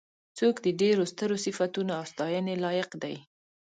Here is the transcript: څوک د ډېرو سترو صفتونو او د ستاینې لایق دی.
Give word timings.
څوک 0.37 0.55
د 0.65 0.67
ډېرو 0.81 1.03
سترو 1.11 1.35
صفتونو 1.45 1.91
او 1.99 2.03
د 2.05 2.09
ستاینې 2.11 2.55
لایق 2.63 2.89
دی. 3.03 3.15